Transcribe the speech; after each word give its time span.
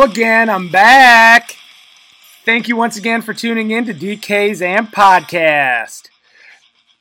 Again. 0.00 0.48
I'm 0.48 0.68
back. 0.68 1.56
Thank 2.46 2.66
you 2.66 2.76
once 2.76 2.96
again 2.96 3.20
for 3.20 3.34
tuning 3.34 3.70
in 3.70 3.84
to 3.84 3.94
DK's 3.94 4.62
AMP 4.62 4.90
Podcast. 4.90 6.08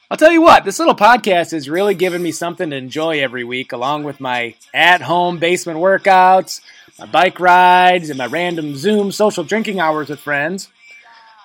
I'll 0.10 0.18
tell 0.18 0.32
you 0.32 0.42
what, 0.42 0.66
this 0.66 0.78
little 0.78 0.94
podcast 0.94 1.54
is 1.54 1.70
really 1.70 1.96
giving 1.96 2.22
me 2.22 2.34
something 2.34 2.70
to 2.70 2.76
enjoy 2.76 3.22
every 3.24 3.46
week, 3.46 3.72
along 3.72 4.04
with 4.04 4.20
my 4.20 4.56
at 4.74 5.02
home 5.02 5.40
basement 5.40 5.80
workouts, 5.80 6.60
my 7.00 7.06
bike 7.06 7.40
rides, 7.40 8.10
and 8.10 8.18
my 8.18 8.28
random 8.28 8.76
Zoom 8.76 9.14
social 9.14 9.46
drinking 9.46 9.80
hours 9.80 10.10
with 10.10 10.20
friends. 10.20 10.68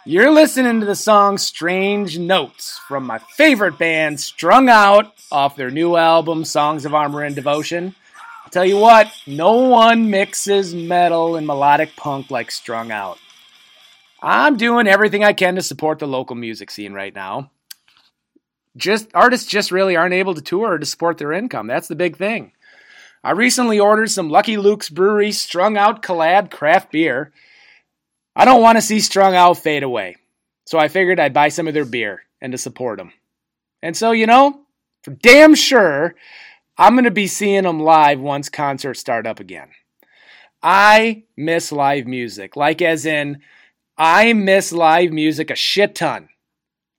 You're 0.04 0.32
listening 0.32 0.80
to 0.80 0.86
the 0.86 0.96
song 0.96 1.38
Strange 1.38 2.18
Notes 2.18 2.80
from 2.88 3.04
my 3.04 3.18
favorite 3.18 3.78
band, 3.78 4.18
Strung 4.20 4.68
Out, 4.68 5.14
off 5.30 5.56
their 5.56 5.70
new 5.70 5.96
album, 5.96 6.44
Songs 6.44 6.84
of 6.84 6.92
Armor 6.92 7.22
and 7.22 7.36
Devotion. 7.36 7.94
I'll 8.46 8.50
tell 8.50 8.64
you 8.64 8.76
what, 8.76 9.12
no 9.26 9.54
one 9.54 10.08
mixes 10.08 10.72
metal 10.72 11.34
and 11.34 11.48
melodic 11.48 11.96
punk 11.96 12.30
like 12.30 12.52
Strung 12.52 12.92
Out. 12.92 13.18
I'm 14.22 14.56
doing 14.56 14.86
everything 14.86 15.24
I 15.24 15.32
can 15.32 15.56
to 15.56 15.62
support 15.62 15.98
the 15.98 16.06
local 16.06 16.36
music 16.36 16.70
scene 16.70 16.92
right 16.92 17.12
now. 17.12 17.50
Just 18.76 19.08
artists 19.14 19.50
just 19.50 19.72
really 19.72 19.96
aren't 19.96 20.14
able 20.14 20.32
to 20.32 20.40
tour 20.40 20.78
to 20.78 20.86
support 20.86 21.18
their 21.18 21.32
income. 21.32 21.66
That's 21.66 21.88
the 21.88 21.96
big 21.96 22.18
thing. 22.18 22.52
I 23.24 23.32
recently 23.32 23.80
ordered 23.80 24.12
some 24.12 24.30
Lucky 24.30 24.58
Luke's 24.58 24.90
Brewery 24.90 25.32
Strung 25.32 25.76
Out 25.76 26.00
Collab 26.00 26.52
craft 26.52 26.92
beer. 26.92 27.32
I 28.36 28.44
don't 28.44 28.62
want 28.62 28.78
to 28.78 28.82
see 28.82 29.00
Strung 29.00 29.34
Out 29.34 29.58
fade 29.58 29.82
away, 29.82 30.18
so 30.66 30.78
I 30.78 30.86
figured 30.86 31.18
I'd 31.18 31.34
buy 31.34 31.48
some 31.48 31.66
of 31.66 31.74
their 31.74 31.84
beer 31.84 32.22
and 32.40 32.52
to 32.52 32.58
support 32.58 32.98
them. 32.98 33.12
And 33.82 33.96
so, 33.96 34.12
you 34.12 34.28
know, 34.28 34.60
for 35.02 35.10
damn 35.10 35.56
sure, 35.56 36.14
I'm 36.78 36.94
going 36.94 37.04
to 37.04 37.10
be 37.10 37.26
seeing 37.26 37.62
them 37.62 37.80
live 37.80 38.20
once 38.20 38.48
concerts 38.48 39.00
start 39.00 39.26
up 39.26 39.40
again. 39.40 39.68
I 40.62 41.24
miss 41.36 41.72
live 41.72 42.06
music, 42.06 42.56
like 42.56 42.82
as 42.82 43.06
in, 43.06 43.40
I 43.96 44.32
miss 44.34 44.72
live 44.72 45.10
music 45.10 45.50
a 45.50 45.54
shit 45.54 45.94
ton. 45.94 46.28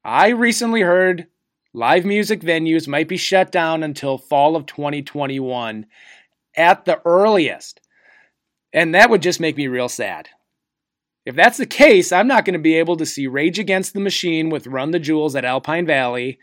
I 0.03 0.29
recently 0.29 0.81
heard 0.81 1.27
live 1.73 2.05
music 2.05 2.41
venues 2.41 2.87
might 2.87 3.07
be 3.07 3.17
shut 3.17 3.51
down 3.51 3.83
until 3.83 4.17
fall 4.17 4.55
of 4.55 4.65
2021 4.65 5.85
at 6.55 6.85
the 6.85 6.99
earliest. 7.05 7.81
And 8.73 8.95
that 8.95 9.09
would 9.09 9.21
just 9.21 9.39
make 9.39 9.57
me 9.57 9.67
real 9.67 9.89
sad. 9.89 10.29
If 11.25 11.35
that's 11.35 11.57
the 11.57 11.65
case, 11.65 12.11
I'm 12.11 12.27
not 12.27 12.45
going 12.45 12.53
to 12.53 12.59
be 12.59 12.75
able 12.75 12.95
to 12.97 13.05
see 13.05 13.27
Rage 13.27 13.59
Against 13.59 13.93
the 13.93 13.99
Machine 13.99 14.49
with 14.49 14.65
Run 14.65 14.91
the 14.91 14.99
Jewels 14.99 15.35
at 15.35 15.45
Alpine 15.45 15.85
Valley. 15.85 16.39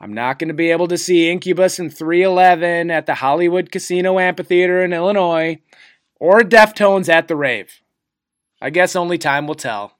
I'm 0.00 0.12
not 0.12 0.38
going 0.38 0.48
to 0.48 0.54
be 0.54 0.70
able 0.70 0.88
to 0.88 0.98
see 0.98 1.30
Incubus 1.30 1.78
and 1.78 1.96
311 1.96 2.90
at 2.90 3.06
the 3.06 3.14
Hollywood 3.14 3.72
Casino 3.72 4.18
Amphitheater 4.18 4.84
in 4.84 4.92
Illinois 4.92 5.58
or 6.20 6.40
Deftones 6.40 7.08
at 7.08 7.28
the 7.28 7.36
Rave. 7.36 7.80
I 8.60 8.70
guess 8.70 8.96
only 8.96 9.18
time 9.18 9.46
will 9.46 9.54
tell. 9.54 9.96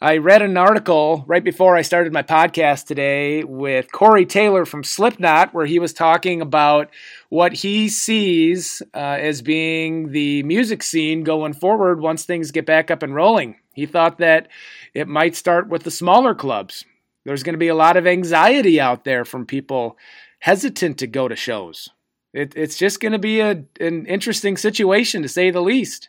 I 0.00 0.18
read 0.18 0.42
an 0.42 0.56
article 0.56 1.24
right 1.26 1.42
before 1.42 1.76
I 1.76 1.82
started 1.82 2.12
my 2.12 2.22
podcast 2.22 2.86
today 2.86 3.42
with 3.44 3.92
Corey 3.92 4.26
Taylor 4.26 4.66
from 4.66 4.84
Slipknot, 4.84 5.54
where 5.54 5.66
he 5.66 5.78
was 5.78 5.94
talking 5.94 6.42
about 6.42 6.90
what 7.30 7.54
he 7.54 7.88
sees 7.88 8.82
uh, 8.92 8.98
as 8.98 9.40
being 9.40 10.12
the 10.12 10.42
music 10.42 10.82
scene 10.82 11.24
going 11.24 11.54
forward 11.54 12.00
once 12.00 12.24
things 12.24 12.50
get 12.50 12.66
back 12.66 12.90
up 12.90 13.02
and 13.02 13.14
rolling. 13.14 13.56
He 13.72 13.86
thought 13.86 14.18
that 14.18 14.48
it 14.92 15.08
might 15.08 15.36
start 15.36 15.68
with 15.68 15.84
the 15.84 15.90
smaller 15.90 16.34
clubs, 16.34 16.84
there's 17.24 17.42
going 17.42 17.54
to 17.54 17.58
be 17.58 17.68
a 17.68 17.74
lot 17.74 17.96
of 17.96 18.06
anxiety 18.06 18.80
out 18.80 19.04
there 19.04 19.24
from 19.24 19.46
people 19.46 19.96
hesitant 20.40 20.98
to 20.98 21.06
go 21.06 21.26
to 21.28 21.36
shows. 21.36 21.88
It, 22.32 22.54
it's 22.56 22.76
just 22.76 23.00
going 23.00 23.12
to 23.12 23.18
be 23.18 23.40
a, 23.40 23.64
an 23.80 24.06
interesting 24.06 24.56
situation 24.56 25.22
to 25.22 25.28
say 25.28 25.50
the 25.50 25.62
least. 25.62 26.08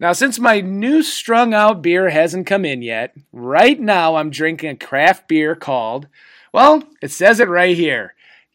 Now, 0.00 0.12
since 0.12 0.38
my 0.38 0.60
new 0.60 1.02
strung 1.02 1.54
out 1.54 1.82
beer 1.82 2.10
hasn't 2.10 2.46
come 2.46 2.64
in 2.64 2.82
yet, 2.82 3.14
right 3.32 3.78
now 3.78 4.16
I'm 4.16 4.30
drinking 4.30 4.70
a 4.70 4.76
craft 4.76 5.28
beer 5.28 5.54
called, 5.54 6.08
well, 6.52 6.82
it 7.00 7.12
says 7.12 7.38
it 7.38 7.48
right 7.48 7.76
here 7.76 8.14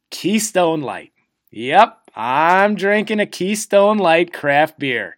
Keystone 0.09 0.81
Light. 0.81 1.13
Yep, 1.51 1.97
I'm 2.15 2.75
drinking 2.75 3.19
a 3.19 3.25
Keystone 3.25 3.97
Light 3.97 4.33
craft 4.33 4.79
beer. 4.79 5.17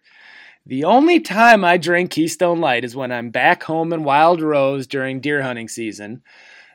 The 0.66 0.84
only 0.84 1.20
time 1.20 1.64
I 1.64 1.78
drink 1.78 2.10
Keystone 2.10 2.60
Light 2.60 2.84
is 2.84 2.94
when 2.94 3.10
I'm 3.10 3.30
back 3.30 3.62
home 3.62 3.92
in 3.92 4.04
Wild 4.04 4.42
Rose 4.42 4.86
during 4.86 5.20
deer 5.20 5.42
hunting 5.42 5.68
season. 5.68 6.22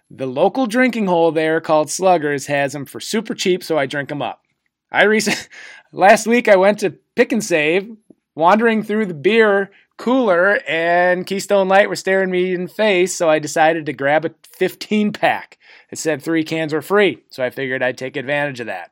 The 0.10 0.26
local 0.26 0.66
drinking 0.66 1.08
hole 1.08 1.32
there 1.32 1.62
called 1.62 1.90
Sluggers 1.90 2.48
has 2.48 2.74
them 2.74 2.86
for 2.86 3.00
super 3.00 3.36
cheap, 3.36 3.64
so 3.64 3.78
I 3.78 3.86
drink 3.86 4.10
them 4.10 4.22
up. 4.22 4.44
I 4.92 5.04
recent 5.04 5.50
last 5.92 6.26
week 6.26 6.48
I 6.48 6.56
went 6.56 6.80
to 6.80 6.98
Pick 7.16 7.32
'n 7.32 7.42
Save, 7.42 7.96
wandering 8.34 8.82
through 8.82 9.06
the 9.06 9.14
beer 9.14 9.72
cooler, 9.98 10.60
and 10.68 11.26
Keystone 11.26 11.68
Light 11.68 11.88
were 11.88 11.96
staring 11.96 12.32
me 12.32 12.54
in 12.54 12.64
the 12.66 12.70
face, 12.70 13.16
so 13.16 13.30
I 13.30 13.40
decided 13.40 13.86
to 13.86 13.94
grab 13.94 14.26
a 14.26 14.32
15 14.58 15.14
pack. 15.14 15.58
It 15.92 16.00
said 16.00 16.22
three 16.22 16.44
cans 16.44 16.74
were 16.74 16.82
free, 16.82 17.24
so 17.30 17.44
I 17.44 17.52
figured 17.52 17.84
I'd 17.84 17.98
take 17.98 18.18
advantage 18.18 18.60
of 18.60 18.68
that. 18.68 18.92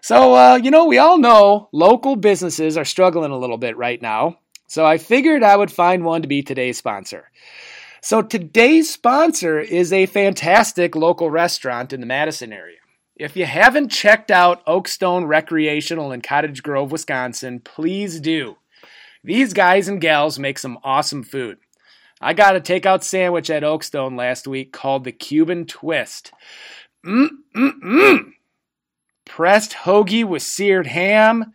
So, 0.00 0.34
uh, 0.34 0.60
you 0.62 0.70
know, 0.70 0.86
we 0.86 0.98
all 0.98 1.18
know 1.18 1.68
local 1.72 2.16
businesses 2.16 2.76
are 2.76 2.84
struggling 2.84 3.30
a 3.30 3.38
little 3.38 3.58
bit 3.58 3.76
right 3.76 4.00
now. 4.00 4.38
So 4.66 4.84
I 4.84 4.98
figured 4.98 5.42
I 5.42 5.56
would 5.56 5.72
find 5.72 6.04
one 6.04 6.22
to 6.22 6.28
be 6.28 6.42
today's 6.42 6.76
sponsor. 6.76 7.30
So 8.02 8.22
today's 8.22 8.90
sponsor 8.90 9.58
is 9.58 9.92
a 9.92 10.06
fantastic 10.06 10.94
local 10.94 11.30
restaurant 11.30 11.92
in 11.92 12.00
the 12.00 12.06
Madison 12.06 12.52
area. 12.52 12.78
If 13.16 13.36
you 13.36 13.46
haven't 13.46 13.88
checked 13.88 14.30
out 14.30 14.64
Oakstone 14.66 15.26
Recreational 15.26 16.12
in 16.12 16.20
Cottage 16.20 16.62
Grove, 16.62 16.92
Wisconsin, 16.92 17.60
please 17.60 18.20
do. 18.20 18.56
These 19.24 19.52
guys 19.52 19.88
and 19.88 20.00
gals 20.00 20.38
make 20.38 20.58
some 20.58 20.78
awesome 20.84 21.24
food. 21.24 21.58
I 22.20 22.34
got 22.34 22.54
a 22.54 22.60
takeout 22.60 23.02
sandwich 23.02 23.50
at 23.50 23.64
Oakstone 23.64 24.16
last 24.16 24.46
week 24.46 24.72
called 24.72 25.02
the 25.02 25.12
Cuban 25.12 25.66
Twist. 25.66 26.32
Mmm, 27.04 27.28
mmm, 27.56 27.72
mmm 27.82 28.32
pressed 29.28 29.72
hoagie 29.72 30.24
with 30.24 30.42
seared 30.42 30.88
ham, 30.88 31.52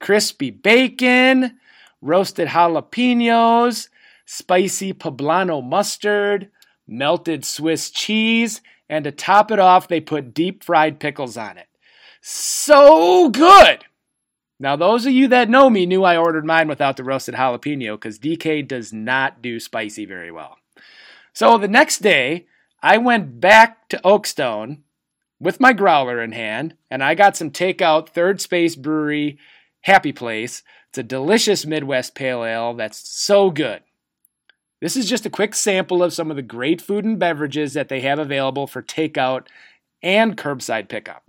crispy 0.00 0.50
bacon, 0.50 1.58
roasted 2.00 2.48
jalapenos, 2.48 3.88
spicy 4.24 4.92
poblano 4.92 5.62
mustard, 5.62 6.50
melted 6.86 7.44
Swiss 7.44 7.90
cheese, 7.90 8.60
and 8.88 9.04
to 9.04 9.10
top 9.12 9.50
it 9.50 9.58
off, 9.58 9.88
they 9.88 10.00
put 10.00 10.32
deep 10.32 10.62
fried 10.62 11.00
pickles 11.00 11.36
on 11.36 11.58
it. 11.58 11.68
So 12.20 13.28
good! 13.30 13.84
Now, 14.58 14.76
those 14.76 15.04
of 15.04 15.12
you 15.12 15.28
that 15.28 15.50
know 15.50 15.68
me 15.68 15.84
knew 15.84 16.02
I 16.02 16.16
ordered 16.16 16.46
mine 16.46 16.68
without 16.68 16.96
the 16.96 17.04
roasted 17.04 17.34
jalapeno 17.34 17.94
because 17.94 18.18
DK 18.18 18.66
does 18.66 18.92
not 18.92 19.42
do 19.42 19.60
spicy 19.60 20.06
very 20.06 20.30
well. 20.30 20.56
So 21.34 21.58
the 21.58 21.68
next 21.68 21.98
day, 21.98 22.46
I 22.82 22.96
went 22.96 23.40
back 23.40 23.88
to 23.90 24.00
Oakstone 24.02 24.78
with 25.38 25.60
my 25.60 25.72
growler 25.72 26.22
in 26.22 26.32
hand, 26.32 26.74
and 26.90 27.02
I 27.02 27.14
got 27.14 27.36
some 27.36 27.50
takeout 27.50 28.08
Third 28.08 28.40
Space 28.40 28.76
Brewery 28.76 29.38
Happy 29.82 30.12
Place. 30.12 30.62
It's 30.88 30.98
a 30.98 31.02
delicious 31.02 31.66
Midwest 31.66 32.14
Pale 32.14 32.44
Ale 32.44 32.74
that's 32.74 33.08
so 33.08 33.50
good. 33.50 33.82
This 34.80 34.96
is 34.96 35.08
just 35.08 35.26
a 35.26 35.30
quick 35.30 35.54
sample 35.54 36.02
of 36.02 36.12
some 36.12 36.30
of 36.30 36.36
the 36.36 36.42
great 36.42 36.80
food 36.80 37.04
and 37.04 37.18
beverages 37.18 37.74
that 37.74 37.88
they 37.88 38.00
have 38.00 38.18
available 38.18 38.66
for 38.66 38.82
takeout 38.82 39.46
and 40.02 40.36
curbside 40.36 40.88
pickup. 40.88 41.24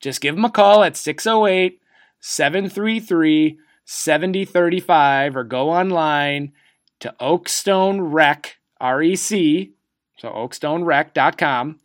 Just 0.00 0.20
give 0.20 0.34
them 0.34 0.44
a 0.44 0.50
call 0.50 0.84
at 0.84 0.96
608 0.96 1.80
733 2.20 3.58
7035 3.84 5.36
or 5.36 5.44
go 5.44 5.70
online 5.70 6.52
to 7.00 7.14
Oakstone 7.20 8.12
Rec, 8.12 8.56
R 8.80 9.02
E 9.02 9.16
C, 9.16 9.72
so 10.18 10.28
oakstonerec.com. 10.30 11.80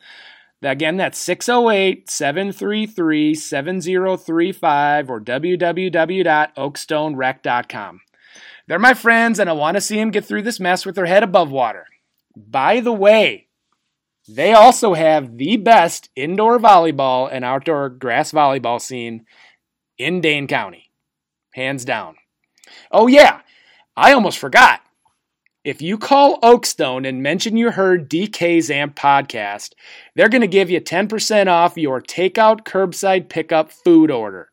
Again, 0.64 0.98
that's 0.98 1.20
608 1.20 2.10
733 2.10 3.36
7035 3.36 5.10
or 5.10 5.22
www.oakstonerec.com. 5.22 8.02
They're 8.68 8.80
my 8.80 8.94
friends, 8.94 9.40
and 9.40 9.50
I 9.50 9.54
want 9.54 9.76
to 9.76 9.82
see 9.82 9.96
them 9.96 10.12
get 10.12 10.26
through 10.26 10.42
this 10.42 10.60
mess 10.60 10.86
with 10.86 10.96
their 10.96 11.06
head 11.06 11.24
above 11.24 11.52
water. 11.52 11.86
By 12.36 12.82
the 12.82 12.92
way, 12.92 13.48
they 14.28 14.54
also 14.54 14.94
have 14.94 15.38
the 15.38 15.58
best 15.58 16.10
indoor 16.16 16.60
volleyball 16.60 17.30
and 17.32 17.46
outdoor 17.46 17.90
grass 17.90 18.32
volleyball 18.32 18.82
scene 18.82 19.26
in 19.98 20.22
Dane 20.22 20.48
County. 20.48 20.92
Hands 21.54 21.84
down. 21.86 22.16
Oh, 22.92 23.08
yeah, 23.08 23.40
I 23.96 24.12
almost 24.12 24.38
forgot. 24.38 24.82
If 25.68 25.82
you 25.82 25.98
call 25.98 26.40
Oakstone 26.40 27.06
and 27.06 27.22
mention 27.22 27.58
you 27.58 27.72
heard 27.72 28.10
DK's 28.10 28.72
AMP 28.72 28.96
podcast, 28.96 29.74
they're 30.16 30.30
going 30.30 30.40
to 30.40 30.48
give 30.48 30.70
you 30.70 30.80
10% 30.80 31.48
off 31.48 31.76
your 31.76 32.02
takeout 32.02 32.62
curbside 32.64 33.28
pickup 33.28 33.70
food 33.70 34.10
order. 34.10 34.50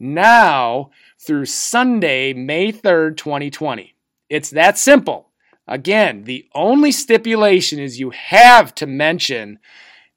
Now 0.00 0.90
through 1.24 1.46
Sunday, 1.46 2.32
May 2.32 2.72
3rd, 2.72 3.16
2020. 3.16 3.94
It's 4.28 4.50
that 4.50 4.76
simple. 4.76 5.30
Again, 5.68 6.24
the 6.24 6.48
only 6.52 6.90
stipulation 6.90 7.78
is 7.78 8.00
you 8.00 8.10
have 8.10 8.74
to 8.74 8.88
mention 8.88 9.60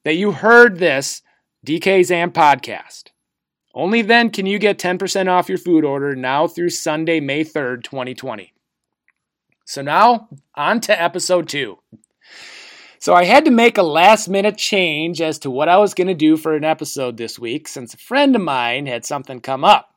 that 0.03 0.15
you 0.15 0.31
heard 0.31 0.79
this 0.79 1.21
DK's 1.63 2.09
AMP 2.09 2.33
podcast. 2.33 3.09
Only 3.75 4.01
then 4.01 4.31
can 4.31 4.47
you 4.47 4.57
get 4.57 4.79
10% 4.79 5.27
off 5.29 5.47
your 5.47 5.59
food 5.59 5.85
order 5.85 6.15
now 6.15 6.47
through 6.47 6.71
Sunday, 6.71 7.19
May 7.19 7.43
3rd, 7.43 7.83
2020. 7.83 8.51
So 9.69 9.83
now, 9.83 10.29
on 10.55 10.81
to 10.81 10.99
episode 10.99 11.47
two. 11.47 11.77
So 12.97 13.13
I 13.13 13.25
had 13.25 13.45
to 13.45 13.51
make 13.51 13.77
a 13.77 13.83
last 13.83 14.27
minute 14.27 14.57
change 14.57 15.21
as 15.21 15.37
to 15.39 15.51
what 15.51 15.69
I 15.69 15.77
was 15.77 15.93
going 15.93 16.07
to 16.07 16.15
do 16.15 16.37
for 16.37 16.55
an 16.55 16.63
episode 16.63 17.17
this 17.17 17.37
week 17.37 17.67
since 17.67 17.93
a 17.93 17.97
friend 17.97 18.35
of 18.35 18.41
mine 18.41 18.87
had 18.87 19.05
something 19.05 19.39
come 19.39 19.63
up. 19.63 19.93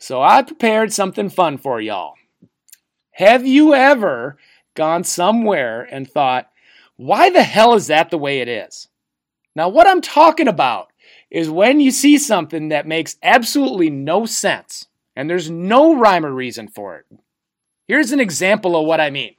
So 0.00 0.20
I 0.20 0.42
prepared 0.42 0.92
something 0.92 1.30
fun 1.30 1.58
for 1.58 1.80
y'all. 1.80 2.14
Have 3.12 3.46
you 3.46 3.72
ever 3.72 4.36
gone 4.74 5.04
somewhere 5.04 5.82
and 5.82 6.10
thought, 6.10 6.50
why 6.96 7.30
the 7.30 7.44
hell 7.44 7.74
is 7.74 7.86
that 7.86 8.10
the 8.10 8.18
way 8.18 8.40
it 8.40 8.48
is? 8.48 8.88
Now, 9.54 9.68
what 9.68 9.86
I'm 9.86 10.00
talking 10.00 10.48
about 10.48 10.92
is 11.30 11.48
when 11.48 11.78
you 11.78 11.92
see 11.92 12.18
something 12.18 12.70
that 12.70 12.88
makes 12.88 13.14
absolutely 13.22 13.90
no 13.90 14.26
sense 14.26 14.88
and 15.14 15.30
there's 15.30 15.48
no 15.48 15.94
rhyme 15.94 16.26
or 16.26 16.32
reason 16.32 16.66
for 16.66 16.96
it. 16.96 17.06
Here's 17.86 18.12
an 18.12 18.20
example 18.20 18.76
of 18.76 18.86
what 18.86 19.00
I 19.00 19.10
mean. 19.10 19.34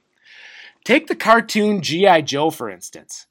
Take 0.84 1.08
the 1.08 1.16
cartoon 1.16 1.82
G.I. 1.82 2.22
Joe, 2.22 2.52
for 2.52 2.70
instance. 2.70 3.26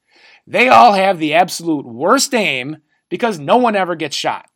They 0.45 0.67
all 0.67 0.93
have 0.93 1.19
the 1.19 1.33
absolute 1.33 1.85
worst 1.85 2.33
aim 2.33 2.77
because 3.09 3.39
no 3.39 3.57
one 3.57 3.75
ever 3.75 3.95
gets 3.95 4.15
shot. 4.15 4.49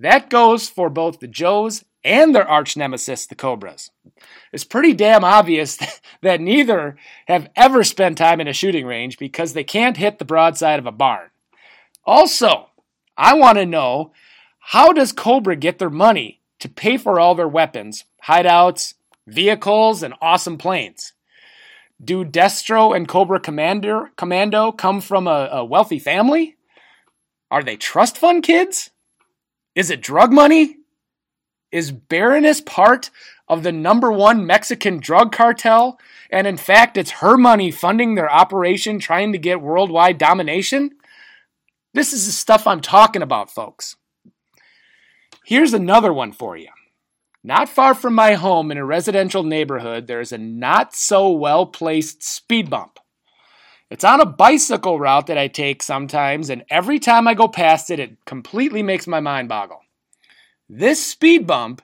That 0.00 0.30
goes 0.30 0.68
for 0.68 0.88
both 0.88 1.18
the 1.18 1.26
Joes 1.26 1.84
and 2.04 2.34
their 2.34 2.48
arch 2.48 2.76
nemesis, 2.76 3.26
the 3.26 3.34
Cobras. 3.34 3.90
It's 4.52 4.64
pretty 4.64 4.92
damn 4.92 5.24
obvious 5.24 5.78
that 6.22 6.40
neither 6.40 6.96
have 7.26 7.50
ever 7.56 7.82
spent 7.82 8.18
time 8.18 8.40
in 8.40 8.48
a 8.48 8.52
shooting 8.52 8.86
range 8.86 9.18
because 9.18 9.52
they 9.52 9.64
can't 9.64 9.96
hit 9.96 10.18
the 10.18 10.24
broadside 10.24 10.78
of 10.78 10.86
a 10.86 10.92
barn. 10.92 11.28
Also, 12.04 12.70
I 13.16 13.34
want 13.34 13.58
to 13.58 13.66
know 13.66 14.12
how 14.58 14.92
does 14.92 15.12
Cobra 15.12 15.56
get 15.56 15.78
their 15.78 15.90
money 15.90 16.40
to 16.60 16.68
pay 16.68 16.96
for 16.96 17.18
all 17.18 17.34
their 17.34 17.48
weapons, 17.48 18.04
hideouts, 18.26 18.94
vehicles, 19.28 20.02
and 20.02 20.14
awesome 20.20 20.58
planes? 20.58 21.12
Do 22.02 22.24
Destro 22.24 22.94
and 22.94 23.08
Cobra 23.08 23.40
Commander, 23.40 24.10
Commando 24.16 24.72
come 24.72 25.00
from 25.00 25.26
a, 25.26 25.48
a 25.52 25.64
wealthy 25.64 25.98
family? 25.98 26.56
Are 27.50 27.62
they 27.62 27.76
trust 27.76 28.18
fund 28.18 28.42
kids? 28.42 28.90
Is 29.74 29.90
it 29.90 30.00
drug 30.00 30.32
money? 30.32 30.76
Is 31.72 31.92
Baroness 31.92 32.60
part 32.60 33.10
of 33.48 33.62
the 33.62 33.72
number 33.72 34.12
one 34.12 34.46
Mexican 34.46 34.98
drug 34.98 35.32
cartel? 35.32 35.98
And 36.30 36.46
in 36.46 36.56
fact, 36.56 36.96
it's 36.96 37.10
her 37.22 37.36
money 37.36 37.70
funding 37.70 38.14
their 38.14 38.30
operation 38.30 38.98
trying 38.98 39.32
to 39.32 39.38
get 39.38 39.60
worldwide 39.60 40.18
domination? 40.18 40.92
This 41.94 42.12
is 42.12 42.26
the 42.26 42.32
stuff 42.32 42.66
I'm 42.66 42.80
talking 42.80 43.22
about, 43.22 43.50
folks. 43.50 43.96
Here's 45.44 45.72
another 45.72 46.12
one 46.12 46.32
for 46.32 46.56
you. 46.56 46.68
Not 47.48 47.70
far 47.70 47.94
from 47.94 48.12
my 48.12 48.34
home 48.34 48.70
in 48.70 48.76
a 48.76 48.84
residential 48.84 49.42
neighborhood, 49.42 50.06
there 50.06 50.20
is 50.20 50.32
a 50.32 50.36
not 50.36 50.94
so 50.94 51.30
well 51.30 51.64
placed 51.64 52.22
speed 52.22 52.68
bump. 52.68 52.98
It's 53.88 54.04
on 54.04 54.20
a 54.20 54.26
bicycle 54.26 55.00
route 55.00 55.28
that 55.28 55.38
I 55.38 55.48
take 55.48 55.82
sometimes, 55.82 56.50
and 56.50 56.62
every 56.68 56.98
time 56.98 57.26
I 57.26 57.32
go 57.32 57.48
past 57.48 57.88
it, 57.88 57.98
it 57.98 58.22
completely 58.26 58.82
makes 58.82 59.06
my 59.06 59.20
mind 59.20 59.48
boggle. 59.48 59.80
This 60.68 61.02
speed 61.02 61.46
bump 61.46 61.80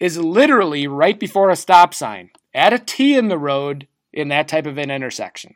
is 0.00 0.18
literally 0.18 0.88
right 0.88 1.20
before 1.20 1.50
a 1.50 1.56
stop 1.56 1.94
sign, 1.94 2.30
at 2.52 2.72
a 2.72 2.78
T 2.80 3.16
in 3.16 3.28
the 3.28 3.38
road 3.38 3.86
in 4.12 4.26
that 4.30 4.48
type 4.48 4.66
of 4.66 4.76
an 4.76 4.90
intersection. 4.90 5.54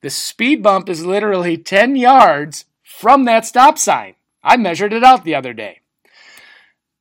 The 0.00 0.10
speed 0.10 0.60
bump 0.60 0.88
is 0.88 1.06
literally 1.06 1.56
10 1.56 1.94
yards 1.94 2.64
from 2.82 3.26
that 3.26 3.46
stop 3.46 3.78
sign. 3.78 4.16
I 4.42 4.56
measured 4.56 4.92
it 4.92 5.04
out 5.04 5.22
the 5.22 5.36
other 5.36 5.52
day. 5.52 5.79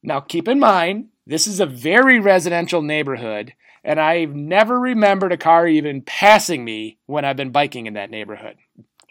Now, 0.01 0.19
keep 0.19 0.47
in 0.47 0.59
mind, 0.59 1.09
this 1.25 1.45
is 1.45 1.59
a 1.59 1.65
very 1.65 2.19
residential 2.19 2.81
neighborhood, 2.81 3.53
and 3.83 3.99
I've 3.99 4.33
never 4.33 4.79
remembered 4.79 5.31
a 5.31 5.37
car 5.37 5.67
even 5.67 6.01
passing 6.01 6.63
me 6.63 6.97
when 7.05 7.25
I've 7.25 7.37
been 7.37 7.51
biking 7.51 7.85
in 7.85 7.93
that 7.93 8.09
neighborhood. 8.09 8.55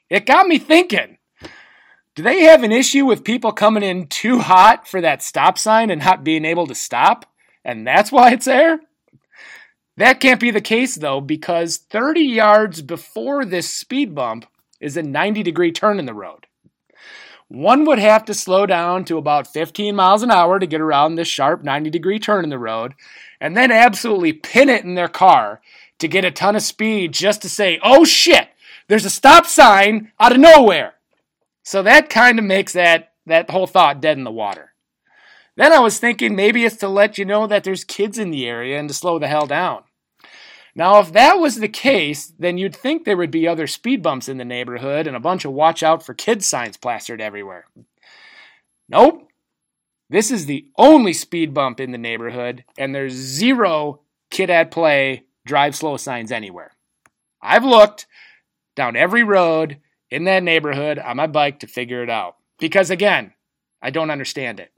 It 0.08 0.26
got 0.26 0.46
me 0.46 0.58
thinking 0.58 1.18
do 2.14 2.24
they 2.24 2.42
have 2.44 2.64
an 2.64 2.72
issue 2.72 3.04
with 3.04 3.22
people 3.22 3.52
coming 3.52 3.84
in 3.84 4.08
too 4.08 4.40
hot 4.40 4.88
for 4.88 5.00
that 5.00 5.22
stop 5.22 5.56
sign 5.56 5.88
and 5.88 6.02
not 6.02 6.24
being 6.24 6.44
able 6.44 6.66
to 6.66 6.74
stop? 6.74 7.26
And 7.64 7.86
that's 7.86 8.10
why 8.10 8.32
it's 8.32 8.46
there? 8.46 8.80
That 9.96 10.18
can't 10.18 10.40
be 10.40 10.50
the 10.50 10.60
case 10.60 10.96
though, 10.96 11.20
because 11.20 11.76
30 11.76 12.22
yards 12.22 12.82
before 12.82 13.44
this 13.44 13.70
speed 13.70 14.16
bump 14.16 14.46
is 14.80 14.96
a 14.96 15.02
90 15.02 15.44
degree 15.44 15.70
turn 15.70 16.00
in 16.00 16.06
the 16.06 16.14
road 16.14 16.48
one 17.48 17.86
would 17.86 17.98
have 17.98 18.24
to 18.26 18.34
slow 18.34 18.66
down 18.66 19.04
to 19.06 19.16
about 19.16 19.46
15 19.46 19.96
miles 19.96 20.22
an 20.22 20.30
hour 20.30 20.58
to 20.58 20.66
get 20.66 20.80
around 20.80 21.14
this 21.14 21.28
sharp 21.28 21.64
90 21.64 21.90
degree 21.90 22.18
turn 22.18 22.44
in 22.44 22.50
the 22.50 22.58
road, 22.58 22.94
and 23.40 23.56
then 23.56 23.72
absolutely 23.72 24.34
pin 24.34 24.68
it 24.68 24.84
in 24.84 24.94
their 24.94 25.08
car 25.08 25.60
to 25.98 26.08
get 26.08 26.24
a 26.24 26.30
ton 26.30 26.56
of 26.56 26.62
speed 26.62 27.12
just 27.12 27.42
to 27.42 27.48
say, 27.48 27.80
oh 27.82 28.04
shit, 28.04 28.48
there's 28.86 29.04
a 29.04 29.10
stop 29.10 29.46
sign 29.46 30.12
out 30.20 30.32
of 30.32 30.38
nowhere. 30.38 30.94
So 31.62 31.82
that 31.82 32.10
kind 32.10 32.38
of 32.38 32.44
makes 32.44 32.74
that, 32.74 33.12
that 33.26 33.50
whole 33.50 33.66
thought 33.66 34.00
dead 34.00 34.18
in 34.18 34.24
the 34.24 34.30
water. 34.30 34.72
Then 35.56 35.72
I 35.72 35.80
was 35.80 35.98
thinking 35.98 36.36
maybe 36.36 36.64
it's 36.64 36.76
to 36.76 36.88
let 36.88 37.18
you 37.18 37.24
know 37.24 37.46
that 37.46 37.64
there's 37.64 37.82
kids 37.82 38.18
in 38.18 38.30
the 38.30 38.46
area 38.46 38.78
and 38.78 38.88
to 38.88 38.94
slow 38.94 39.18
the 39.18 39.26
hell 39.26 39.46
down. 39.46 39.82
Now, 40.78 41.00
if 41.00 41.12
that 41.12 41.40
was 41.40 41.56
the 41.56 41.66
case, 41.66 42.32
then 42.38 42.56
you'd 42.56 42.76
think 42.76 43.02
there 43.02 43.16
would 43.16 43.32
be 43.32 43.48
other 43.48 43.66
speed 43.66 44.00
bumps 44.00 44.28
in 44.28 44.38
the 44.38 44.44
neighborhood 44.44 45.08
and 45.08 45.16
a 45.16 45.20
bunch 45.20 45.44
of 45.44 45.50
watch 45.50 45.82
out 45.82 46.06
for 46.06 46.14
kids 46.14 46.46
signs 46.46 46.76
plastered 46.76 47.20
everywhere. 47.20 47.66
Nope. 48.88 49.28
This 50.08 50.30
is 50.30 50.46
the 50.46 50.68
only 50.78 51.12
speed 51.12 51.52
bump 51.52 51.80
in 51.80 51.90
the 51.90 51.98
neighborhood, 51.98 52.64
and 52.78 52.94
there's 52.94 53.12
zero 53.12 54.02
kid 54.30 54.50
at 54.50 54.70
play, 54.70 55.24
drive 55.44 55.74
slow 55.74 55.96
signs 55.96 56.30
anywhere. 56.30 56.70
I've 57.42 57.64
looked 57.64 58.06
down 58.76 58.94
every 58.94 59.24
road 59.24 59.78
in 60.12 60.22
that 60.24 60.44
neighborhood 60.44 61.00
on 61.00 61.16
my 61.16 61.26
bike 61.26 61.58
to 61.58 61.66
figure 61.66 62.04
it 62.04 62.08
out. 62.08 62.36
Because 62.60 62.88
again, 62.88 63.32
I 63.82 63.90
don't 63.90 64.12
understand 64.12 64.60
it. 64.60 64.70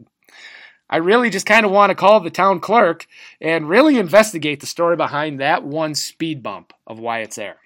I 0.92 0.96
really 0.96 1.30
just 1.30 1.46
kind 1.46 1.64
of 1.64 1.70
want 1.70 1.90
to 1.90 1.94
call 1.94 2.18
the 2.18 2.30
town 2.30 2.58
clerk 2.58 3.06
and 3.40 3.68
really 3.68 3.96
investigate 3.96 4.58
the 4.58 4.66
story 4.66 4.96
behind 4.96 5.38
that 5.38 5.62
one 5.62 5.94
speed 5.94 6.42
bump 6.42 6.72
of 6.84 6.98
why 6.98 7.20
it's 7.20 7.36
there. 7.36 7.58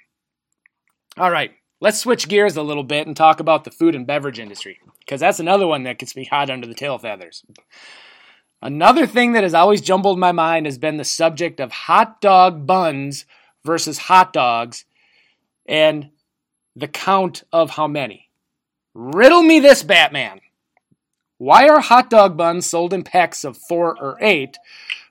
All 1.17 1.31
right, 1.31 1.53
let's 1.81 1.99
switch 1.99 2.29
gears 2.29 2.57
a 2.57 2.63
little 2.63 2.85
bit 2.85 3.07
and 3.07 3.17
talk 3.17 3.41
about 3.41 3.65
the 3.65 3.71
food 3.71 3.95
and 3.95 4.07
beverage 4.07 4.39
industry, 4.39 4.79
because 4.99 5.21
that's 5.21 5.41
another 5.41 5.67
one 5.67 5.85
that 5.85 5.99
gets 5.99 6.15
me 6.15 6.25
hot 6.25 6.51
under 6.51 6.67
the 6.67 6.75
tail 6.75 6.99
feathers. 6.99 7.43
Another 8.61 9.07
thing 9.07 9.33
that 9.33 9.43
has 9.43 9.55
always 9.55 9.81
jumbled 9.81 10.19
my 10.19 10.33
mind 10.33 10.67
has 10.67 10.77
been 10.77 10.99
the 10.99 11.05
subject 11.05 11.61
of 11.61 11.73
hot 11.73 12.21
dog 12.21 12.67
buns 12.67 13.25
versus 13.65 13.97
hot 13.97 14.35
dogs 14.35 14.85
and 15.67 16.11
the 16.77 16.89
count 16.89 17.45
of 17.53 17.71
how 17.71 17.87
many. 17.87 18.29
Riddle 18.93 19.43
me 19.43 19.61
this, 19.61 19.83
Batman. 19.83 20.41
Why 21.39 21.69
are 21.69 21.81
hot 21.81 22.11
dog 22.11 22.37
buns 22.37 22.67
sold 22.67 22.93
in 22.93 23.03
packs 23.03 23.43
of 23.43 23.59
four 23.69 24.01
or 24.01 24.17
eight, 24.21 24.57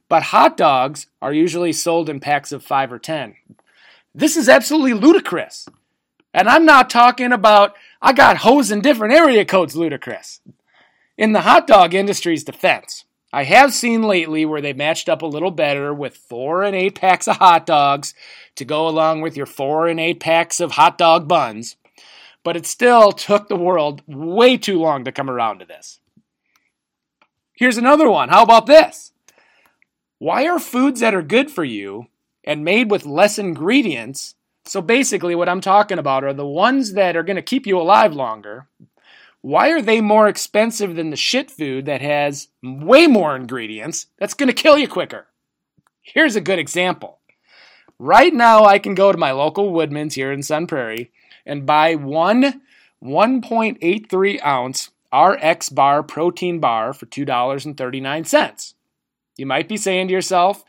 but 0.07 0.23
hot 0.23 0.55
dogs 0.55 1.07
are 1.21 1.33
usually 1.33 1.73
sold 1.73 2.09
in 2.09 2.19
packs 2.19 2.51
of 2.51 2.63
five 2.63 2.93
or 2.93 2.99
ten? 2.99 3.35
This 4.15 4.37
is 4.37 4.47
absolutely 4.47 4.93
ludicrous. 4.93 5.67
And 6.33 6.47
I'm 6.47 6.65
not 6.65 6.89
talking 6.89 7.31
about 7.31 7.75
I 8.01 8.13
got 8.13 8.37
hoes 8.37 8.71
in 8.71 8.81
different 8.81 9.13
area 9.13 9.43
codes 9.43 9.75
ludicrous. 9.75 10.39
In 11.17 11.33
the 11.33 11.41
hot 11.41 11.67
dog 11.67 11.93
industry's 11.93 12.43
defense, 12.43 13.05
I 13.31 13.43
have 13.43 13.73
seen 13.73 14.03
lately 14.03 14.45
where 14.45 14.61
they 14.61 14.73
matched 14.73 15.09
up 15.09 15.21
a 15.21 15.27
little 15.27 15.51
better 15.51 15.93
with 15.93 16.15
four 16.15 16.63
and 16.63 16.75
eight 16.75 16.95
packs 16.95 17.27
of 17.27 17.37
hot 17.37 17.65
dogs 17.65 18.13
to 18.55 18.63
go 18.63 18.87
along 18.87 19.21
with 19.21 19.35
your 19.35 19.45
four 19.45 19.87
and 19.87 19.99
eight 19.99 20.19
packs 20.19 20.59
of 20.59 20.71
hot 20.71 20.97
dog 20.97 21.27
buns, 21.27 21.75
but 22.43 22.55
it 22.55 22.65
still 22.65 23.11
took 23.11 23.49
the 23.49 23.55
world 23.55 24.01
way 24.07 24.55
too 24.57 24.79
long 24.79 25.03
to 25.03 25.11
come 25.11 25.29
around 25.29 25.59
to 25.59 25.65
this. 25.65 25.99
Here's 27.53 27.77
another 27.77 28.09
one. 28.09 28.29
How 28.29 28.43
about 28.43 28.65
this? 28.65 29.13
Why 30.17 30.47
are 30.47 30.59
foods 30.59 31.01
that 31.01 31.13
are 31.13 31.21
good 31.21 31.51
for 31.51 31.63
you 31.63 32.07
and 32.43 32.63
made 32.63 32.89
with 32.89 33.05
less 33.05 33.37
ingredients? 33.37 34.35
So 34.65 34.81
basically, 34.81 35.35
what 35.35 35.49
I'm 35.49 35.61
talking 35.61 35.99
about 35.99 36.23
are 36.23 36.33
the 36.33 36.47
ones 36.47 36.93
that 36.93 37.15
are 37.15 37.23
going 37.23 37.35
to 37.35 37.41
keep 37.41 37.67
you 37.67 37.79
alive 37.79 38.13
longer. 38.13 38.67
Why 39.41 39.71
are 39.71 39.81
they 39.81 39.99
more 39.99 40.27
expensive 40.27 40.95
than 40.95 41.09
the 41.09 41.17
shit 41.17 41.51
food 41.51 41.85
that 41.85 42.01
has 42.01 42.47
way 42.63 43.07
more 43.07 43.35
ingredients 43.35 44.07
that's 44.17 44.33
going 44.33 44.47
to 44.47 44.53
kill 44.53 44.77
you 44.77 44.87
quicker? 44.87 45.27
Here's 46.01 46.35
a 46.35 46.41
good 46.41 46.59
example. 46.59 47.19
Right 47.99 48.33
now, 48.33 48.63
I 48.63 48.79
can 48.79 48.95
go 48.95 49.11
to 49.11 49.17
my 49.17 49.31
local 49.31 49.71
Woodman's 49.71 50.15
here 50.15 50.31
in 50.31 50.43
Sun 50.43 50.67
Prairie 50.67 51.11
and 51.45 51.65
buy 51.65 51.95
one 51.95 52.61
1.83 53.03 54.45
ounce 54.45 54.89
RX 55.13 55.69
Bar 55.69 56.03
protein 56.03 56.59
bar 56.59 56.93
for 56.93 57.05
$2.39. 57.05 58.73
You 59.37 59.45
might 59.45 59.67
be 59.67 59.77
saying 59.77 60.07
to 60.07 60.13
yourself, 60.13 60.63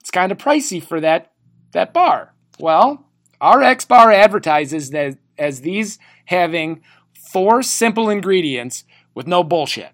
it's 0.00 0.10
kind 0.10 0.32
of 0.32 0.38
pricey 0.38 0.82
for 0.82 1.00
that, 1.00 1.32
that 1.72 1.92
bar. 1.92 2.34
Well, 2.58 3.06
RX 3.42 3.84
Bar 3.84 4.10
advertises 4.12 4.90
that 4.90 5.18
as 5.38 5.60
these 5.60 5.98
having 6.26 6.82
four 7.14 7.62
simple 7.62 8.10
ingredients 8.10 8.84
with 9.14 9.26
no 9.26 9.42
bullshit. 9.42 9.92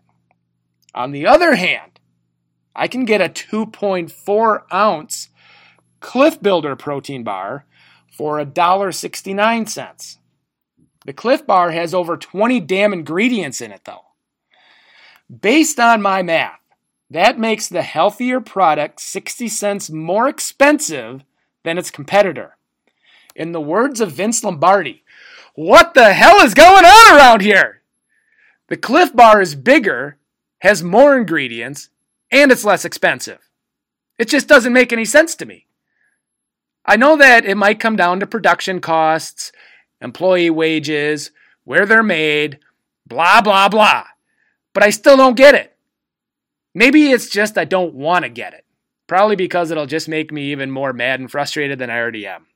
On 0.95 1.13
the 1.13 1.27
other 1.27 1.55
hand, 1.55 2.01
I 2.75 2.89
can 2.89 3.05
get 3.05 3.21
a 3.21 3.29
2.4 3.29 4.63
ounce 4.73 5.29
Clif 6.01 6.41
Builder 6.41 6.77
protein 6.77 7.25
bar 7.25 7.65
for 8.11 8.39
$1.69. 8.39 10.19
The 11.07 11.13
Clif 11.13 11.47
Bar 11.47 11.71
has 11.71 11.95
over 11.95 12.17
20 12.17 12.59
damn 12.61 12.93
ingredients 12.93 13.61
in 13.61 13.71
it, 13.71 13.83
though. 13.85 14.07
Based 15.41 15.79
on 15.79 16.03
my 16.03 16.21
math, 16.21 16.59
that 17.09 17.39
makes 17.39 17.69
the 17.69 17.83
healthier 17.83 18.41
product 18.41 19.01
60 19.01 19.47
cents 19.47 19.89
more 19.89 20.29
expensive 20.29 21.23
than 21.63 21.79
its 21.79 21.93
competitor. 21.93 22.57
In 23.37 23.53
the 23.53 23.61
words 23.61 24.01
of 24.01 24.11
Vince 24.11 24.43
Lombardi, 24.43 25.05
what 25.55 25.95
the 25.95 26.13
hell 26.13 26.41
is 26.45 26.55
going 26.55 26.85
on 26.85 27.17
around 27.17 27.41
here? 27.41 27.83
The 28.67 28.77
Clif 28.77 29.15
Bar 29.15 29.41
is 29.41 29.55
bigger, 29.55 30.17
has 30.59 30.83
more 30.83 31.17
ingredients, 31.17 31.89
and 32.33 32.51
it's 32.51 32.65
less 32.65 32.85
expensive. 32.85 33.49
It 34.19 34.29
just 34.29 34.49
doesn't 34.49 34.73
make 34.73 34.93
any 34.93 35.05
sense 35.05 35.37
to 35.37 35.47
me. 35.47 35.67
I 36.85 36.97
know 36.97 37.17
that 37.17 37.45
it 37.45 37.57
might 37.57 37.79
come 37.79 37.95
down 37.95 38.19
to 38.19 38.27
production 38.27 38.81
costs, 38.81 39.53
employee 40.01 40.51
wages, 40.51 41.31
where 41.65 41.87
they're 41.87 42.03
made, 42.03 42.59
blah, 43.07 43.41
blah, 43.41 43.69
blah. 43.69 44.05
But 44.73 44.83
I 44.83 44.91
still 44.91 45.17
don't 45.17 45.37
get 45.37 45.55
it. 45.55 45.77
Maybe 46.75 47.11
it's 47.11 47.29
just 47.29 47.57
I 47.57 47.65
don't 47.65 47.95
want 47.95 48.25
to 48.25 48.29
get 48.29 48.53
it. 48.53 48.65
Probably 49.07 49.37
because 49.37 49.71
it'll 49.71 49.87
just 49.87 50.09
make 50.09 50.33
me 50.33 50.51
even 50.53 50.71
more 50.71 50.93
mad 50.93 51.21
and 51.21 51.31
frustrated 51.31 51.79
than 51.79 51.91
I 51.91 51.99
already 51.99 52.27
am. 52.27 52.47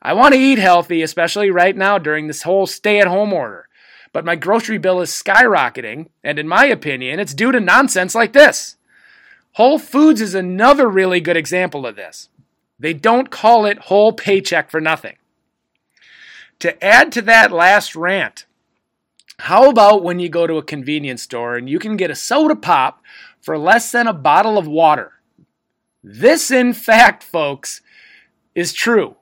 I 0.00 0.12
want 0.12 0.34
to 0.34 0.40
eat 0.40 0.58
healthy, 0.58 1.02
especially 1.02 1.50
right 1.50 1.74
now 1.74 1.98
during 1.98 2.26
this 2.26 2.42
whole 2.42 2.66
stay 2.66 3.00
at 3.00 3.06
home 3.06 3.32
order. 3.32 3.68
But 4.12 4.24
my 4.24 4.36
grocery 4.36 4.78
bill 4.78 5.00
is 5.00 5.10
skyrocketing, 5.10 6.08
and 6.22 6.38
in 6.38 6.46
my 6.46 6.66
opinion, 6.66 7.18
it's 7.18 7.34
due 7.34 7.50
to 7.50 7.58
nonsense 7.58 8.14
like 8.14 8.32
this. 8.34 8.76
Whole 9.52 9.78
Foods 9.78 10.20
is 10.20 10.34
another 10.34 10.88
really 10.88 11.20
good 11.20 11.36
example 11.36 11.86
of 11.86 11.96
this. 11.96 12.28
They 12.78 12.92
don't 12.92 13.30
call 13.30 13.66
it 13.66 13.78
whole 13.78 14.12
paycheck 14.12 14.70
for 14.70 14.80
nothing. 14.80 15.16
To 16.60 16.84
add 16.84 17.12
to 17.12 17.22
that 17.22 17.52
last 17.52 17.94
rant, 17.94 18.46
how 19.40 19.68
about 19.68 20.02
when 20.02 20.18
you 20.18 20.28
go 20.28 20.46
to 20.46 20.56
a 20.56 20.62
convenience 20.62 21.22
store 21.22 21.56
and 21.56 21.68
you 21.68 21.78
can 21.78 21.96
get 21.96 22.10
a 22.10 22.14
soda 22.14 22.56
pop 22.56 23.02
for 23.40 23.58
less 23.58 23.90
than 23.90 24.06
a 24.06 24.12
bottle 24.12 24.56
of 24.56 24.66
water? 24.66 25.12
This, 26.02 26.50
in 26.50 26.72
fact, 26.72 27.22
folks, 27.22 27.80
is 28.54 28.72
true. 28.72 29.16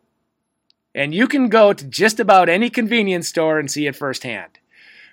And 0.94 1.14
you 1.14 1.26
can 1.26 1.48
go 1.48 1.72
to 1.72 1.84
just 1.84 2.20
about 2.20 2.48
any 2.48 2.68
convenience 2.68 3.28
store 3.28 3.58
and 3.58 3.70
see 3.70 3.86
it 3.86 3.96
firsthand. 3.96 4.58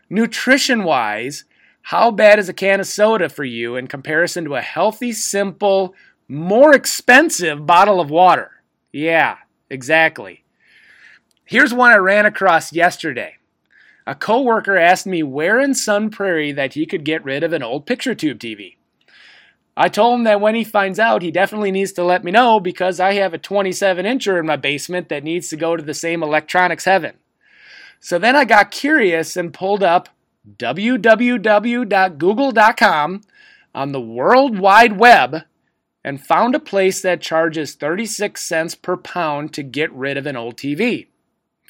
Nutrition 0.10 0.84
wise, 0.84 1.46
how 1.84 2.12
bad 2.12 2.40
is 2.40 2.50
a 2.50 2.54
can 2.54 2.80
of 2.80 2.88
soda 2.88 3.30
for 3.30 3.46
you 3.46 3.76
in 3.76 3.88
comparison 3.88 4.44
to 4.46 4.56
a 4.56 4.62
healthy, 4.62 5.14
simple, 5.14 5.94
more 6.28 6.76
expensive 6.76 7.66
bottle 7.66 8.02
of 8.02 8.10
water? 8.10 8.52
Yeah, 8.92 9.38
exactly. 9.70 10.44
Here's 11.50 11.74
one 11.74 11.92
I 11.92 11.96
ran 11.96 12.28
across 12.28 12.74
yesterday. 12.74 13.38
A 14.06 14.14
coworker 14.14 14.78
asked 14.78 15.08
me 15.08 15.24
where 15.24 15.60
in 15.60 15.74
Sun 15.74 16.12
Prairie 16.12 16.52
that 16.52 16.76
he 16.76 16.86
could 16.86 17.04
get 17.04 17.26
rid 17.26 17.42
of 17.42 17.54
an 17.54 17.64
old 17.64 17.88
picture 17.88 18.14
tube 18.14 18.38
TV. 18.38 18.76
I 19.76 19.90
told 19.90 20.20
him 20.20 20.26
that 20.26 20.42
when 20.42 20.54
he 20.54 20.64
finds 20.64 21.00
out, 21.00 21.24
he 21.24 21.32
definitely 21.32 21.72
needs 21.72 21.92
to 21.94 22.04
let 22.04 22.24
me 22.24 22.30
know 22.30 22.60
because 22.60 23.00
I 23.00 23.14
have 23.14 23.34
a 23.34 23.40
27 23.40 24.06
incher 24.06 24.40
in 24.40 24.46
my 24.46 24.58
basement 24.58 25.10
that 25.10 25.24
needs 25.24 25.50
to 25.50 25.56
go 25.56 25.76
to 25.76 25.82
the 25.82 25.96
same 25.96 26.22
electronics 26.22 26.86
heaven. 26.86 27.16
So 28.00 28.20
then 28.20 28.36
I 28.36 28.46
got 28.46 28.70
curious 28.70 29.36
and 29.36 29.52
pulled 29.52 29.82
up 29.82 30.10
www.google.com 30.56 33.22
on 33.74 33.92
the 33.92 34.02
World 34.02 34.60
Wide 34.60 35.00
Web 35.00 35.46
and 36.04 36.24
found 36.24 36.54
a 36.54 36.60
place 36.60 37.02
that 37.02 37.22
charges 37.22 37.74
36 37.74 38.40
cents 38.40 38.76
per 38.76 38.98
pound 38.98 39.52
to 39.54 39.64
get 39.64 39.92
rid 39.92 40.16
of 40.16 40.28
an 40.28 40.38
old 40.38 40.56
TV. 40.56 41.08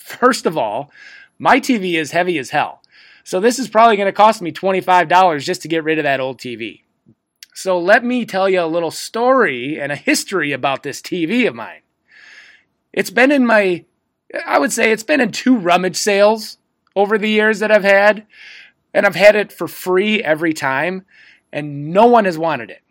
First 0.09 0.45
of 0.47 0.57
all, 0.57 0.91
my 1.37 1.59
TV 1.59 1.93
is 1.93 2.11
heavy 2.11 2.39
as 2.39 2.49
hell. 2.49 2.81
So 3.23 3.39
this 3.39 3.59
is 3.59 3.67
probably 3.69 3.95
going 3.95 4.07
to 4.07 4.11
cost 4.11 4.41
me 4.41 4.51
$25 4.51 5.43
just 5.43 5.61
to 5.61 5.67
get 5.67 5.83
rid 5.83 5.99
of 5.99 6.03
that 6.03 6.19
old 6.19 6.39
TV. 6.39 6.81
So 7.53 7.77
let 7.77 8.03
me 8.03 8.25
tell 8.25 8.49
you 8.49 8.61
a 8.61 8.65
little 8.65 8.89
story 8.89 9.79
and 9.79 9.91
a 9.91 9.95
history 9.95 10.51
about 10.51 10.81
this 10.81 11.01
TV 11.01 11.47
of 11.47 11.53
mine. 11.53 11.81
It's 12.91 13.11
been 13.11 13.31
in 13.31 13.45
my, 13.45 13.85
I 14.45 14.57
would 14.57 14.71
say 14.71 14.91
it's 14.91 15.03
been 15.03 15.21
in 15.21 15.31
two 15.31 15.57
rummage 15.57 15.97
sales 15.97 16.57
over 16.95 17.17
the 17.17 17.29
years 17.29 17.59
that 17.59 17.71
I've 17.71 17.83
had, 17.83 18.25
and 18.93 19.05
I've 19.05 19.15
had 19.15 19.35
it 19.35 19.53
for 19.53 19.67
free 19.67 20.23
every 20.23 20.53
time, 20.53 21.05
and 21.53 21.93
no 21.93 22.07
one 22.07 22.25
has 22.25 22.37
wanted 22.37 22.71
it. 22.71 22.81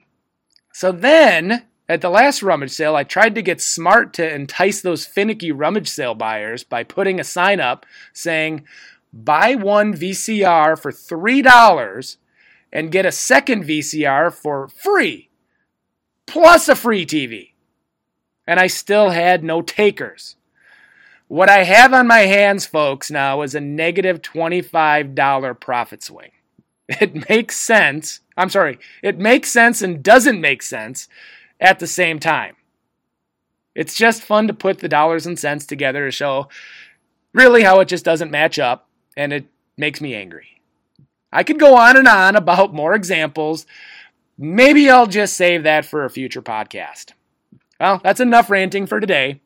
So 0.73 0.93
then, 0.93 1.67
at 1.89 2.03
the 2.03 2.11
last 2.11 2.43
rummage 2.43 2.71
sale, 2.71 2.95
I 2.97 3.05
tried 3.05 3.35
to 3.35 3.43
get 3.43 3.63
smart 3.63 4.13
to 4.15 4.35
entice 4.35 4.83
those 4.83 5.07
finicky 5.07 5.51
rummage 5.51 5.89
sale 5.89 6.15
buyers 6.15 6.63
by 6.63 6.85
putting 6.85 7.19
a 7.19 7.25
sign 7.25 7.61
up 7.61 7.87
saying, 8.13 8.65
buy 9.13 9.55
one 9.55 9.95
VCR 9.95 10.79
for 10.79 10.93
$3 10.93 12.17
and 12.71 12.93
get 12.93 13.07
a 13.07 13.13
second 13.13 13.65
VCR 13.65 14.33
for 14.33 14.69
free, 14.69 15.31
plus 16.27 16.69
a 16.69 16.77
free 16.77 17.07
TV. 17.07 17.53
And 18.47 18.61
I 18.61 18.67
still 18.67 19.11
had 19.11 19.43
no 19.43 19.63
takers. 19.63 20.37
What 21.27 21.49
I 21.49 21.65
have 21.65 21.95
on 21.95 22.07
my 22.07 22.21
hands, 22.21 22.67
folks, 22.67 23.11
now 23.11 23.41
is 23.43 23.55
a 23.55 23.61
negative 23.61 24.21
$25 24.21 25.61
profit 25.61 26.03
swing. 26.03 26.31
It 27.01 27.29
makes 27.29 27.59
sense. 27.59 28.21
I'm 28.35 28.49
sorry, 28.49 28.79
it 29.03 29.19
makes 29.19 29.51
sense 29.51 29.83
and 29.83 30.03
doesn't 30.03 30.41
make 30.41 30.63
sense 30.63 31.07
at 31.61 31.79
the 31.79 31.87
same 31.87 32.19
time. 32.19 32.57
It's 33.75 33.95
just 33.95 34.23
fun 34.23 34.49
to 34.49 34.55
put 34.55 34.79
the 34.79 34.89
dollars 34.89 35.27
and 35.27 35.39
cents 35.39 35.65
together 35.65 36.05
to 36.05 36.11
show 36.11 36.49
really 37.33 37.63
how 37.63 37.81
it 37.81 37.89
just 37.89 38.05
doesn't 38.05 38.31
match 38.31 38.59
up, 38.59 38.89
and 39.17 39.33
it 39.33 39.47
makes 39.77 40.01
me 40.01 40.15
angry. 40.15 40.61
I 41.33 41.43
could 41.43 41.61
go 41.61 41.77
on 41.77 41.97
and 41.97 42.09
on 42.09 42.37
about 42.37 42.75
more 42.75 42.95
examples. 42.95 43.67
Maybe 44.37 44.89
I'll 44.89 45.07
just 45.07 45.37
save 45.37 45.63
that 45.65 45.85
for 45.85 46.05
a 46.05 46.11
future 46.11 46.43
podcast. 46.43 47.13
Well, 47.79 48.01
that's 48.03 48.21
enough 48.21 48.51
ranting 48.51 48.87
for 48.87 48.99
today. 48.99 49.41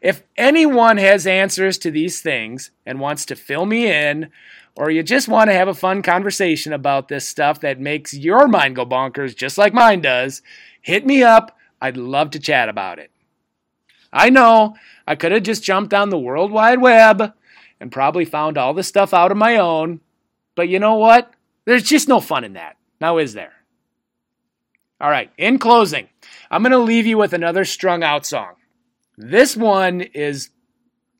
If 0.00 0.22
anyone 0.36 0.96
has 0.96 1.26
answers 1.26 1.76
to 1.78 1.90
these 1.90 2.20
things 2.20 2.70
and 2.86 3.00
wants 3.00 3.26
to 3.26 3.36
fill 3.36 3.66
me 3.66 3.86
in, 3.86 4.30
or 4.78 4.90
you 4.90 5.02
just 5.02 5.26
want 5.26 5.50
to 5.50 5.54
have 5.54 5.66
a 5.66 5.74
fun 5.74 6.02
conversation 6.02 6.72
about 6.72 7.08
this 7.08 7.28
stuff 7.28 7.60
that 7.62 7.80
makes 7.80 8.14
your 8.14 8.46
mind 8.46 8.76
go 8.76 8.86
bonkers 8.86 9.34
just 9.34 9.58
like 9.58 9.74
mine 9.74 10.00
does, 10.00 10.40
hit 10.80 11.04
me 11.04 11.20
up. 11.20 11.58
I'd 11.82 11.96
love 11.96 12.30
to 12.30 12.38
chat 12.38 12.68
about 12.68 13.00
it. 13.00 13.10
I 14.12 14.30
know 14.30 14.76
I 15.04 15.16
could 15.16 15.32
have 15.32 15.42
just 15.42 15.64
jumped 15.64 15.92
on 15.92 16.10
the 16.10 16.18
World 16.18 16.52
Wide 16.52 16.80
Web 16.80 17.34
and 17.80 17.90
probably 17.90 18.24
found 18.24 18.56
all 18.56 18.72
this 18.72 18.86
stuff 18.86 19.12
out 19.12 19.32
on 19.32 19.38
my 19.38 19.56
own, 19.56 19.98
but 20.54 20.68
you 20.68 20.78
know 20.78 20.94
what? 20.94 21.32
There's 21.64 21.82
just 21.82 22.06
no 22.06 22.20
fun 22.20 22.44
in 22.44 22.52
that. 22.52 22.76
Now, 23.00 23.18
is 23.18 23.34
there? 23.34 23.54
All 25.00 25.10
right, 25.10 25.32
in 25.36 25.58
closing, 25.58 26.08
I'm 26.52 26.62
going 26.62 26.70
to 26.70 26.78
leave 26.78 27.06
you 27.06 27.18
with 27.18 27.32
another 27.32 27.64
strung 27.64 28.04
out 28.04 28.24
song. 28.24 28.52
This 29.16 29.56
one 29.56 30.02
is 30.02 30.50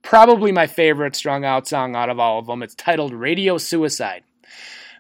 probably 0.09 0.51
my 0.51 0.67
favorite 0.67 1.15
strung 1.15 1.45
out 1.45 1.69
song 1.69 1.95
out 1.95 2.09
of 2.09 2.19
all 2.19 2.39
of 2.39 2.47
them. 2.47 2.63
It's 2.63 2.75
titled 2.75 3.13
Radio 3.13 3.59
Suicide. 3.59 4.23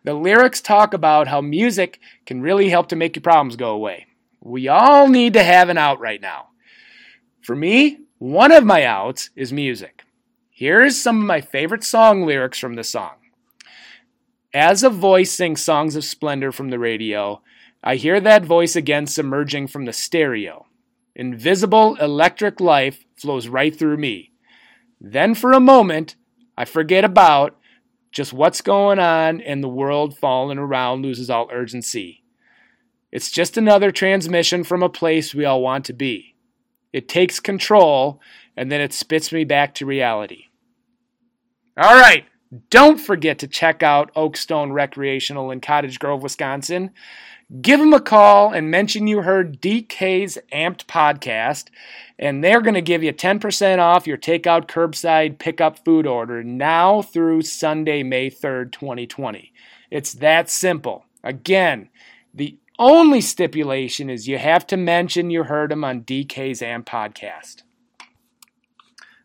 The 0.05 0.13
lyrics 0.13 0.61
talk 0.61 0.93
about 0.93 1.29
how 1.29 1.41
music 1.41 1.99
can 2.27 2.43
really 2.43 2.69
help 2.69 2.91
to 2.91 2.97
make 2.97 3.17
your 3.17 3.23
problems 3.23 3.57
go 3.57 3.71
away. 3.71 4.07
We 4.43 4.69
all 4.69 5.09
need 5.09 5.33
to 5.33 5.43
have 5.43 5.71
an 5.71 5.79
out 5.79 5.99
right 5.99 6.21
now. 6.21 6.49
For 7.41 7.57
me, 7.57 8.01
one 8.19 8.53
of 8.53 8.65
my 8.65 8.85
outs 8.85 9.31
is 9.35 9.51
music. 9.51 10.05
Here's 10.51 11.01
some 11.01 11.23
of 11.23 11.27
my 11.27 11.41
favorite 11.41 11.85
song 11.85 12.27
lyrics 12.27 12.59
from 12.59 12.75
the 12.75 12.85
song. 12.85 13.15
As 14.53 14.83
a 14.83 14.91
voice 14.91 15.33
sings 15.33 15.63
songs 15.63 15.97
of 15.97 16.05
splendor 16.05 16.53
from 16.53 16.69
the 16.69 16.79
radio, 16.79 17.41
I 17.83 17.97
hear 17.97 18.21
that 18.21 18.45
voice 18.45 18.77
again 18.77 19.07
submerging 19.07 19.69
from 19.69 19.87
the 19.87 19.95
stereo. 19.95 20.67
Invisible 21.15 21.97
electric 21.97 22.61
life 22.61 23.07
flows 23.17 23.49
right 23.49 23.75
through 23.75 23.97
me. 23.97 24.33
Then 25.01 25.35
for 25.35 25.53
a 25.53 25.61
moment, 25.61 26.17
I 26.57 26.65
forget 26.65 27.05
about 27.05 27.57
just 28.11 28.33
what's 28.33 28.61
going 28.61 28.99
on 28.99 29.41
and 29.41 29.63
the 29.63 29.69
world 29.69 30.17
falling 30.19 30.59
around 30.59 31.03
loses 31.03 31.31
all 31.31 31.49
urgency. 31.53 32.25
It's 33.13 33.31
just 33.31 33.57
another 33.57 33.91
transmission 33.91 34.65
from 34.65 34.83
a 34.83 34.89
place 34.89 35.35
we 35.35 35.45
all 35.45 35.63
want 35.63 35.85
to 35.87 35.93
be. 35.93 36.35
It 36.93 37.09
takes 37.09 37.41
control 37.41 38.21
and 38.57 38.73
then 38.73 38.81
it 38.81 38.93
spits 38.93 39.33
me 39.33 39.45
back 39.45 39.75
to 39.77 39.87
reality. 39.87 40.45
All 41.77 41.95
right, 41.95 42.25
don't 42.71 42.99
forget 42.99 43.39
to 43.39 43.47
check 43.47 43.83
out 43.83 44.13
Oakstone 44.15 44.73
Recreational 44.73 45.51
in 45.51 45.61
Cottage 45.61 45.99
Grove, 45.99 46.23
Wisconsin. 46.23 46.91
Give 47.63 47.81
them 47.81 47.95
a 47.95 48.01
call 48.01 48.53
and 48.53 48.71
mention 48.71 49.07
you 49.07 49.23
heard 49.23 49.63
DK's 49.63 50.37
Amped 50.53 50.85
podcast, 50.85 51.69
and 52.19 52.45
they're 52.45 52.61
going 52.61 52.75
to 52.75 52.83
give 52.83 53.03
you 53.03 53.11
10% 53.11 53.79
off 53.79 54.07
your 54.07 54.19
takeout 54.19 54.67
curbside 54.69 55.39
pickup 55.39 55.83
food 55.83 56.07
order 56.07 56.45
now 56.45 57.01
through 57.01 57.41
Sunday, 57.43 58.03
May 58.03 58.29
3rd, 58.29 58.73
2020. 58.73 59.51
It's 59.91 60.13
that 60.15 60.51
simple. 60.51 61.07
Again, 61.25 61.89
The 62.35 62.59
only 62.79 63.21
stipulation 63.21 64.11
is 64.11 64.29
you 64.29 64.39
have 64.39 64.67
to 64.69 64.77
mention 64.77 65.31
you 65.31 65.45
heard 65.45 65.71
them 65.71 65.85
on 65.85 66.03
DK's 66.03 66.63
Amp 66.63 66.87
podcast. 66.87 67.63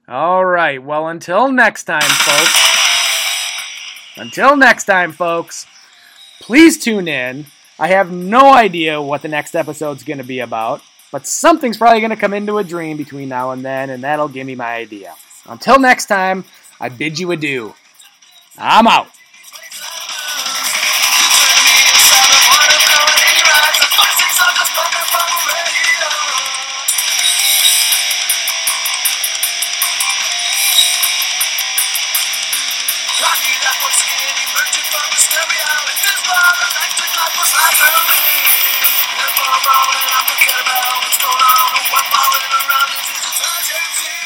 All 0.08 0.46
right. 0.46 0.82
Well, 0.82 1.08
until 1.08 1.52
next 1.52 1.84
time, 1.84 2.02
folks. 2.02 2.74
Until 4.18 4.58
next 4.58 4.86
time, 4.86 5.12
folks. 5.12 5.66
Please 6.42 6.78
tune 6.78 7.08
in. 7.08 7.46
I 7.80 7.88
have 7.88 8.12
no 8.12 8.54
idea 8.54 9.02
what 9.02 9.22
the 9.22 9.28
next 9.28 9.56
episode's 9.56 10.04
going 10.04 10.20
to 10.20 10.24
be 10.24 10.40
about, 10.40 10.82
but 11.12 11.26
something's 11.26 11.78
probably 11.78 12.00
going 12.02 12.12
to 12.12 12.16
come 12.16 12.34
into 12.34 12.60
a 12.60 12.64
dream 12.64 12.98
between 12.98 13.30
now 13.30 13.52
and 13.52 13.66
then, 13.66 13.90
and 13.90 14.04
that'll 14.04 14.28
give 14.28 14.46
me 14.46 14.56
my 14.56 14.76
idea. 14.76 15.16
Until 15.48 15.80
next 15.80 16.06
time, 16.06 16.46
I 16.80 16.90
bid 16.90 17.18
you 17.20 17.32
adieu. 17.32 17.74
I'm 18.58 18.88
out. 18.88 19.08
If 36.54 36.62
I'm 39.42 39.66
wrong, 39.66 39.90
then 39.94 40.10
I 40.14 40.22
forget 40.30 40.62
about 40.62 41.02
what's 41.04 41.18
going 41.18 41.34
on. 41.34 41.82
What 41.92 42.06
falling 42.14 42.54
around 42.54 42.90
is 42.94 43.10
a 43.10 43.14
tragedy. 43.38 44.23